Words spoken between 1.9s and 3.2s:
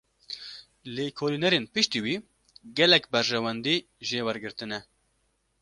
wî, gelek